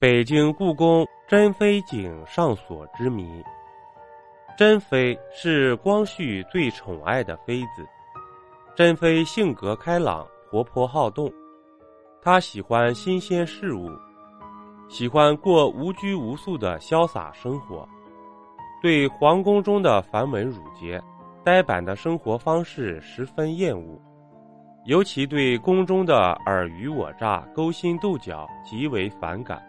[0.00, 3.44] 北京故宫珍妃井上锁之谜。
[4.56, 7.86] 珍妃是光绪最宠爱的妃子。
[8.74, 11.30] 珍妃性格开朗、活泼好动，
[12.22, 13.90] 她喜欢新鲜事物，
[14.88, 17.86] 喜欢过无拘无束的潇洒生活，
[18.80, 20.98] 对皇宫中的繁文缛节、
[21.44, 24.00] 呆板的生活方式十分厌恶，
[24.86, 29.62] 尤其对宫中的尔虞我诈、勾心斗角极为反感。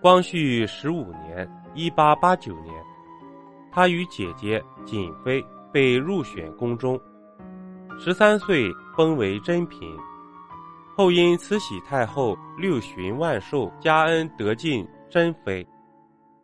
[0.00, 2.74] 光绪十五年（一八八九年）。
[3.70, 6.98] 他与姐姐瑾妃被入选宫中，
[7.98, 9.94] 十三岁封为珍嫔。
[10.96, 15.66] 后因慈禧太后六旬万寿加恩得晋珍妃。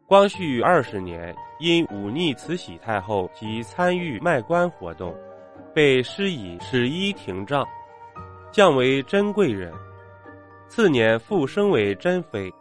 [0.07, 5.17] 光绪二十年因忤逆慈禧太后及参与卖官活动，
[5.75, 7.67] 被施以始一廷杖，
[8.53, 9.73] 降为珍贵人。
[10.69, 12.53] 次年复升为珍妃。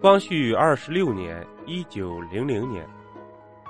[0.00, 2.88] 光绪二十六年（一九零零年）。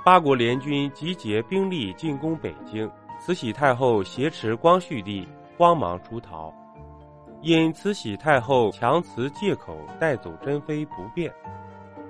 [0.06, 5.26] 八国联军集结兵力进攻北京，慈禧太后挟持光绪帝，
[5.58, 6.54] 慌忙出逃。
[7.42, 11.34] 因慈禧太后强词借口带走珍妃不便，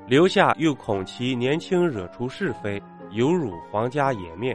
[0.06, 4.54] 留下又恐其年轻惹出是非，有辱皇家颜面。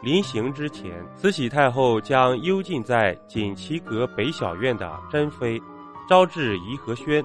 [0.00, 5.60] 临行之前，慈禧太后将幽禁在锦旗阁北小院的珍妃
[6.08, 7.22] 招至颐和轩，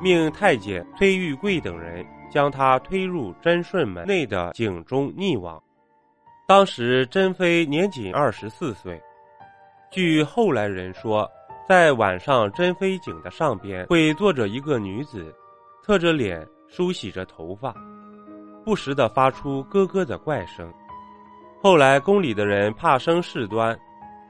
[0.00, 2.06] 命太监崔玉贵等人。
[2.28, 5.62] 将她推入贞顺门内的井中溺亡。
[6.46, 9.00] 当时珍妃年仅二十四岁。
[9.90, 11.26] 据后来人说，
[11.68, 15.32] 在晚上珍妃井的上边会坐着一个女子，
[15.84, 17.72] 侧着脸梳洗着头发，
[18.64, 20.70] 不时的发出咯咯的怪声。
[21.62, 23.78] 后来宫里的人怕生事端，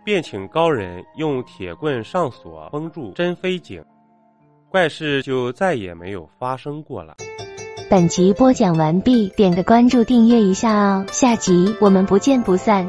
[0.05, 3.83] 便请高人用铁棍上锁封住珍妃井，
[4.77, 7.17] 怪事就再也没有发生过了。
[7.89, 12.87] 本集播讲完毕，点个关注，订阅一下哦，下集我们不见不散。